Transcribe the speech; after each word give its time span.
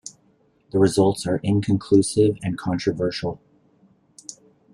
The 0.71 0.79
results 0.79 1.27
are 1.27 1.39
inconclusive 1.43 2.39
and 2.41 2.57
controversial. 2.57 3.39